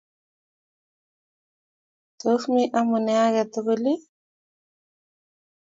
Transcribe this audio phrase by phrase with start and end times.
[2.19, 4.01] Tos mi amune age tugul ii?